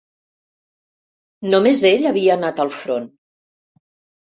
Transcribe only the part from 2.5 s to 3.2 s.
al front.